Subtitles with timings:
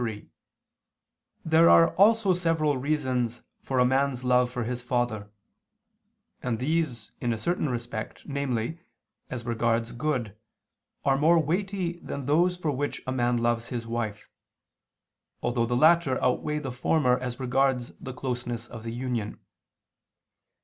[0.01, 0.27] 3:
[1.45, 5.29] There are also several reasons for a man's love for his father;
[6.41, 8.79] and these, in a certain respect, namely,
[9.29, 10.35] as regards good,
[11.05, 14.27] are more weighty than those for which a man loves his wife;
[15.43, 19.39] although the latter outweigh the former as regards the closeness of the union.